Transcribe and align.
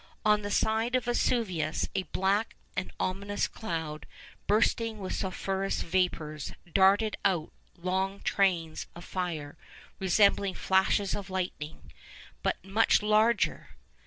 On 0.25 0.41
the 0.41 0.49
side 0.49 0.95
of 0.95 1.05
Vesuvius, 1.05 1.87
a 1.93 2.01
black 2.11 2.55
and 2.75 2.91
ominous 2.99 3.47
cloud, 3.47 4.07
bursting 4.47 4.97
with 4.97 5.13
sulphurous 5.13 5.83
vapours, 5.83 6.53
darted 6.73 7.17
out 7.23 7.53
long 7.77 8.19
trains 8.21 8.87
of 8.95 9.05
fire, 9.05 9.59
resembling 9.99 10.55
flashes 10.55 11.13
of 11.15 11.29
lightning, 11.29 11.91
but 12.41 12.57
much 12.65 13.03
larger. 13.03 13.77